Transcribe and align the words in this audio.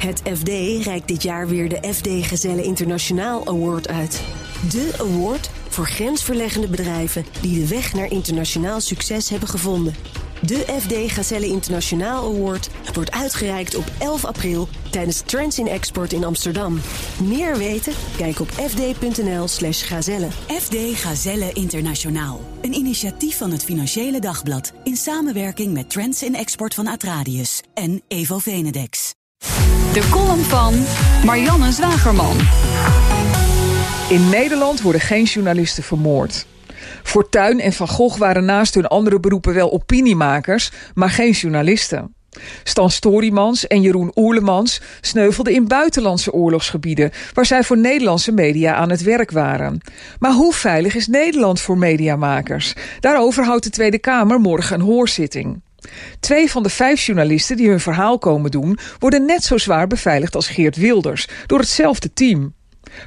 Het 0.00 0.22
FD 0.38 0.48
reikt 0.84 1.08
dit 1.08 1.22
jaar 1.22 1.48
weer 1.48 1.68
de 1.68 1.92
FD 1.94 2.08
Gezelle 2.26 2.62
Internationaal 2.62 3.46
Award 3.46 3.88
uit. 3.88 4.22
De 4.70 4.92
award 4.98 5.50
voor 5.68 5.86
grensverleggende 5.86 6.68
bedrijven 6.68 7.24
die 7.40 7.60
de 7.60 7.68
weg 7.68 7.94
naar 7.94 8.10
internationaal 8.10 8.80
succes 8.80 9.28
hebben 9.28 9.48
gevonden. 9.48 9.94
De 10.42 10.56
FD 10.80 11.12
Gazelle 11.12 11.46
Internationaal 11.46 12.34
Award 12.34 12.70
wordt 12.92 13.10
uitgereikt 13.10 13.76
op 13.76 13.84
11 13.98 14.24
april 14.24 14.68
tijdens 14.90 15.20
Trends 15.20 15.58
in 15.58 15.68
Export 15.68 16.12
in 16.12 16.24
Amsterdam. 16.24 16.80
Meer 17.22 17.58
weten? 17.58 17.92
Kijk 18.16 18.40
op 18.40 18.50
fd.nl/slash 18.50 19.88
gazelle. 19.88 20.28
FD 20.46 20.76
Gazelle 20.94 21.52
Internationaal. 21.52 22.40
Een 22.60 22.74
initiatief 22.74 23.36
van 23.36 23.50
het 23.50 23.64
Financiële 23.64 24.20
Dagblad 24.20 24.72
in 24.84 24.96
samenwerking 24.96 25.72
met 25.72 25.90
Trends 25.90 26.22
in 26.22 26.34
Export 26.34 26.74
van 26.74 26.86
Atradius 26.86 27.62
en 27.74 28.02
Evo 28.08 28.38
Venedex. 28.38 29.18
De 29.92 30.08
column 30.10 30.44
van 30.44 30.74
Marianne 31.24 31.72
Zwagerman. 31.72 32.36
In 34.08 34.28
Nederland 34.28 34.80
worden 34.82 35.00
geen 35.00 35.24
journalisten 35.24 35.82
vermoord. 35.82 36.46
Fortuyn 37.02 37.60
en 37.60 37.72
Van 37.72 37.88
Gogh 37.88 38.18
waren 38.18 38.44
naast 38.44 38.74
hun 38.74 38.86
andere 38.86 39.20
beroepen 39.20 39.54
wel 39.54 39.72
opiniemakers, 39.72 40.72
maar 40.94 41.10
geen 41.10 41.30
journalisten. 41.30 42.14
Stan 42.62 42.90
Storymans 42.90 43.66
en 43.66 43.80
Jeroen 43.80 44.12
Oerlemans 44.14 44.80
sneuvelden 45.00 45.54
in 45.54 45.68
buitenlandse 45.68 46.32
oorlogsgebieden, 46.32 47.10
waar 47.34 47.46
zij 47.46 47.64
voor 47.64 47.78
Nederlandse 47.78 48.32
media 48.32 48.74
aan 48.74 48.90
het 48.90 49.02
werk 49.02 49.30
waren. 49.30 49.80
Maar 50.18 50.32
hoe 50.32 50.52
veilig 50.52 50.94
is 50.94 51.06
Nederland 51.06 51.60
voor 51.60 51.78
mediamakers? 51.78 52.74
Daarover 53.00 53.44
houdt 53.44 53.64
de 53.64 53.70
Tweede 53.70 53.98
Kamer 53.98 54.40
morgen 54.40 54.74
een 54.74 54.86
hoorzitting. 54.86 55.60
Twee 56.20 56.50
van 56.50 56.62
de 56.62 56.68
vijf 56.68 57.02
journalisten 57.02 57.56
die 57.56 57.68
hun 57.68 57.80
verhaal 57.80 58.18
komen 58.18 58.50
doen, 58.50 58.78
worden 58.98 59.24
net 59.24 59.44
zo 59.44 59.58
zwaar 59.58 59.86
beveiligd 59.86 60.34
als 60.34 60.48
Geert 60.48 60.76
Wilders, 60.76 61.28
door 61.46 61.58
hetzelfde 61.58 62.12
team. 62.12 62.54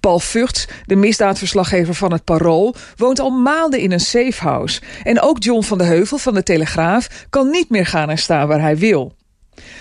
Paul 0.00 0.18
Vugts, 0.18 0.68
de 0.84 0.96
misdaadverslaggever 0.96 1.94
van 1.94 2.12
het 2.12 2.24
Parool, 2.24 2.74
woont 2.96 3.20
al 3.20 3.30
maanden 3.30 3.80
in 3.80 3.92
een 3.92 4.00
safehouse. 4.00 4.80
En 5.02 5.20
ook 5.20 5.42
John 5.42 5.62
van 5.62 5.78
de 5.78 5.84
Heuvel 5.84 6.18
van 6.18 6.34
de 6.34 6.42
Telegraaf 6.42 7.26
kan 7.30 7.50
niet 7.50 7.70
meer 7.70 7.86
gaan 7.86 8.10
en 8.10 8.18
staan 8.18 8.48
waar 8.48 8.60
hij 8.60 8.76
wil. 8.76 9.15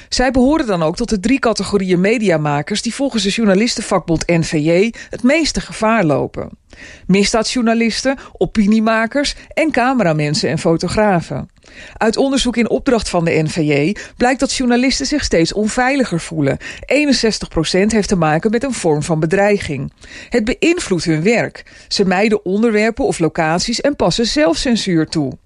Zij 0.09 0.31
behoren 0.31 0.65
dan 0.65 0.83
ook 0.83 0.95
tot 0.95 1.09
de 1.09 1.19
drie 1.19 1.39
categorieën 1.39 1.99
mediamakers 1.99 2.81
die 2.81 2.93
volgens 2.93 3.23
de 3.23 3.29
journalistenvakbond 3.29 4.27
NVJ 4.27 4.93
het 5.09 5.23
meeste 5.23 5.61
gevaar 5.61 6.03
lopen. 6.03 6.49
Misdaadjournalisten, 7.07 8.17
opiniemakers 8.37 9.35
en 9.53 9.71
cameramensen 9.71 10.49
en 10.49 10.59
fotografen. 10.59 11.49
Uit 11.97 12.17
onderzoek 12.17 12.57
in 12.57 12.69
opdracht 12.69 13.09
van 13.09 13.25
de 13.25 13.41
NVJ 13.43 13.95
blijkt 14.17 14.39
dat 14.39 14.53
journalisten 14.53 15.05
zich 15.05 15.23
steeds 15.23 15.53
onveiliger 15.53 16.19
voelen. 16.19 16.57
61% 16.59 16.61
heeft 17.87 18.07
te 18.07 18.15
maken 18.15 18.51
met 18.51 18.63
een 18.63 18.73
vorm 18.73 19.03
van 19.03 19.19
bedreiging. 19.19 19.91
Het 20.29 20.45
beïnvloedt 20.45 21.03
hun 21.03 21.23
werk. 21.23 21.63
Ze 21.87 22.05
mijden 22.05 22.45
onderwerpen 22.45 23.05
of 23.05 23.19
locaties 23.19 23.81
en 23.81 23.95
passen 23.95 24.25
zelfcensuur 24.25 25.07
toe. 25.07 25.37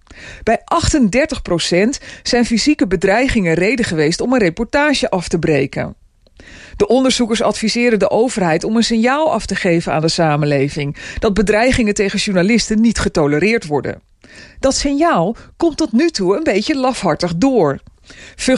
Bij 0.43 0.61
38% 0.61 2.03
zijn 2.23 2.45
fysieke 2.45 2.87
bedreigingen 2.87 3.53
reden 3.53 3.85
geweest 3.85 4.21
om 4.21 4.33
een 4.33 4.39
reportage 4.39 5.09
af 5.09 5.27
te 5.27 5.39
breken. 5.39 5.95
De 6.75 6.87
onderzoekers 6.87 7.41
adviseren 7.41 7.99
de 7.99 8.09
overheid 8.09 8.63
om 8.63 8.75
een 8.75 8.83
signaal 8.83 9.31
af 9.31 9.45
te 9.45 9.55
geven 9.55 9.93
aan 9.93 10.01
de 10.01 10.07
samenleving 10.07 10.97
dat 11.19 11.33
bedreigingen 11.33 11.93
tegen 11.93 12.19
journalisten 12.19 12.81
niet 12.81 12.99
getolereerd 12.99 13.65
worden. 13.65 14.01
Dat 14.59 14.75
signaal 14.75 15.35
komt 15.57 15.77
tot 15.77 15.91
nu 15.91 16.09
toe 16.09 16.37
een 16.37 16.43
beetje 16.43 16.75
lafhartig 16.75 17.35
door. 17.35 17.79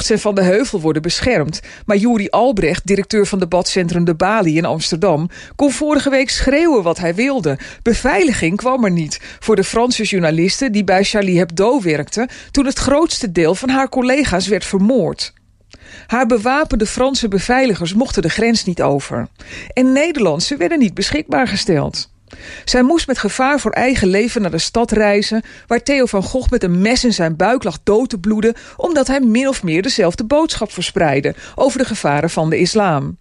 En 0.09 0.19
Van 0.19 0.35
de 0.35 0.41
Heuvel 0.41 0.81
worden 0.81 1.01
beschermd. 1.01 1.59
Maar 1.85 1.97
Juri 1.97 2.29
Albrecht, 2.29 2.87
directeur 2.87 3.27
van 3.27 3.39
debatcentrum 3.39 4.03
De 4.03 4.15
Bali 4.15 4.57
in 4.57 4.65
Amsterdam... 4.65 5.29
kon 5.55 5.71
vorige 5.71 6.09
week 6.09 6.29
schreeuwen 6.29 6.83
wat 6.83 6.97
hij 6.97 7.15
wilde. 7.15 7.57
Beveiliging 7.81 8.57
kwam 8.57 8.83
er 8.85 8.91
niet 8.91 9.19
voor 9.39 9.55
de 9.55 9.63
Franse 9.63 10.03
journaliste... 10.03 10.69
die 10.69 10.83
bij 10.83 11.03
Charlie 11.03 11.37
Hebdo 11.37 11.81
werkte... 11.81 12.29
toen 12.51 12.65
het 12.65 12.77
grootste 12.77 13.31
deel 13.31 13.55
van 13.55 13.69
haar 13.69 13.89
collega's 13.89 14.47
werd 14.47 14.65
vermoord. 14.65 15.33
Haar 16.07 16.25
bewapende 16.25 16.85
Franse 16.85 17.27
beveiligers 17.27 17.93
mochten 17.93 18.21
de 18.21 18.29
grens 18.29 18.65
niet 18.65 18.81
over. 18.81 19.27
En 19.73 19.91
Nederlandse 19.91 20.57
werden 20.57 20.79
niet 20.79 20.93
beschikbaar 20.93 21.47
gesteld. 21.47 22.09
Zij 22.65 22.81
moest 22.81 23.07
met 23.07 23.17
gevaar 23.17 23.59
voor 23.59 23.71
eigen 23.71 24.07
leven 24.07 24.41
naar 24.41 24.51
de 24.51 24.57
stad 24.57 24.91
reizen... 24.91 25.41
waar 25.67 25.83
Theo 25.83 26.05
van 26.05 26.23
Gogh 26.23 26.49
met 26.49 26.63
een 26.63 26.81
mes 26.81 27.03
in 27.03 27.13
zijn 27.13 27.35
buik 27.35 27.63
lag 27.63 27.79
dood 27.83 28.09
te 28.09 28.19
bloeden... 28.19 28.53
omdat 28.77 29.07
hij 29.07 29.19
min 29.19 29.47
of 29.47 29.63
meer 29.63 29.81
dezelfde 29.81 30.23
boodschap 30.23 30.71
verspreidde... 30.71 31.35
over 31.55 31.77
de 31.77 31.85
gevaren 31.85 32.29
van 32.29 32.49
de 32.49 32.57
islam. 32.57 33.17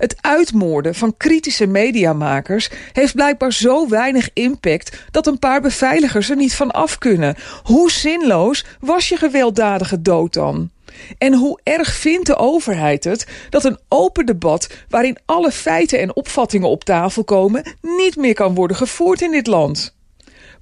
Het 0.00 0.16
uitmoorden 0.20 0.94
van 0.94 1.16
kritische 1.16 1.66
mediamakers 1.66 2.70
heeft 2.92 3.14
blijkbaar 3.14 3.52
zo 3.52 3.88
weinig 3.88 4.30
impact 4.32 5.02
dat 5.10 5.26
een 5.26 5.38
paar 5.38 5.60
beveiligers 5.60 6.30
er 6.30 6.36
niet 6.36 6.54
van 6.54 6.70
af 6.70 6.98
kunnen. 6.98 7.34
Hoe 7.62 7.90
zinloos 7.90 8.64
was 8.80 9.08
je 9.08 9.16
gewelddadige 9.16 10.02
dood 10.02 10.32
dan? 10.32 10.70
En 11.18 11.34
hoe 11.34 11.60
erg 11.62 11.92
vindt 11.92 12.26
de 12.26 12.36
overheid 12.36 13.04
het 13.04 13.26
dat 13.50 13.64
een 13.64 13.78
open 13.88 14.26
debat 14.26 14.68
waarin 14.88 15.18
alle 15.26 15.50
feiten 15.50 15.98
en 15.98 16.16
opvattingen 16.16 16.68
op 16.68 16.84
tafel 16.84 17.24
komen 17.24 17.76
niet 17.98 18.16
meer 18.16 18.34
kan 18.34 18.54
worden 18.54 18.76
gevoerd 18.76 19.20
in 19.20 19.30
dit 19.30 19.46
land? 19.46 19.94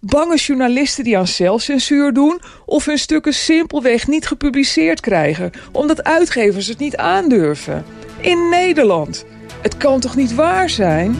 Bange 0.00 0.36
journalisten 0.36 1.04
die 1.04 1.18
aan 1.18 1.26
zelfcensuur 1.26 2.12
doen 2.12 2.40
of 2.66 2.84
hun 2.84 2.98
stukken 2.98 3.32
simpelweg 3.32 4.06
niet 4.06 4.26
gepubliceerd 4.26 5.00
krijgen 5.00 5.50
omdat 5.72 6.04
uitgevers 6.04 6.66
het 6.66 6.78
niet 6.78 6.96
aandurven. 6.96 7.84
In 8.20 8.48
Nederland. 8.48 9.24
Het 9.62 9.76
kan 9.76 10.00
toch 10.00 10.16
niet 10.16 10.34
waar 10.34 10.70
zijn? 10.70 11.16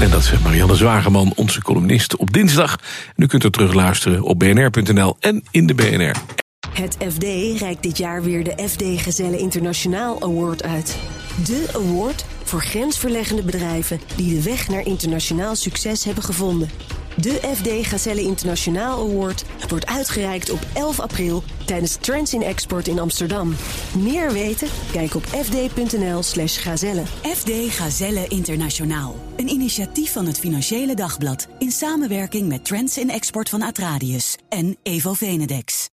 En 0.00 0.10
dat 0.10 0.24
zegt 0.24 0.42
Marianne 0.42 0.74
Zwageman, 0.74 1.32
onze 1.36 1.62
columnist, 1.62 2.16
op 2.16 2.32
dinsdag. 2.32 2.78
En 3.16 3.22
u 3.22 3.26
kunt 3.26 3.44
er 3.44 3.50
terugluisteren 3.50 4.22
op 4.22 4.38
bnr.nl 4.38 5.16
en 5.20 5.42
in 5.50 5.66
de 5.66 5.74
BNR. 5.74 6.44
Het 6.76 6.96
FD 7.12 7.22
reikt 7.58 7.82
dit 7.82 7.98
jaar 7.98 8.22
weer 8.22 8.44
de 8.44 8.68
FD 8.68 8.82
Gezelle 9.02 9.38
Internationaal 9.38 10.22
Award 10.22 10.62
uit. 10.62 10.96
De 11.44 11.68
award 11.74 12.24
voor 12.44 12.60
grensverleggende 12.60 13.42
bedrijven 13.42 14.00
die 14.16 14.34
de 14.34 14.42
weg 14.42 14.68
naar 14.68 14.86
internationaal 14.86 15.54
succes 15.54 16.04
hebben 16.04 16.24
gevonden. 16.24 16.70
De 17.16 17.40
FD 17.54 17.86
Gazelle 17.86 18.20
Internationaal 18.20 19.08
Award 19.10 19.44
wordt 19.68 19.86
uitgereikt 19.86 20.50
op 20.50 20.58
11 20.74 21.00
april 21.00 21.42
tijdens 21.64 21.96
Trends 21.96 22.34
in 22.34 22.42
Export 22.42 22.88
in 22.88 22.98
Amsterdam. 22.98 23.54
Meer 23.98 24.32
weten? 24.32 24.68
Kijk 24.92 25.14
op 25.14 25.24
fd.nl/slash 25.24 26.62
gazelle. 26.62 27.02
FD 27.22 27.50
Gazelle 27.68 28.28
Internationaal. 28.28 29.16
Een 29.36 29.48
initiatief 29.48 30.12
van 30.12 30.26
het 30.26 30.38
Financiële 30.38 30.94
Dagblad 30.94 31.48
in 31.58 31.70
samenwerking 31.70 32.48
met 32.48 32.64
Trends 32.64 32.98
in 32.98 33.10
Export 33.10 33.48
van 33.48 33.62
Atradius 33.62 34.36
en 34.48 34.76
Evo 34.82 35.12
Venedex. 35.12 35.88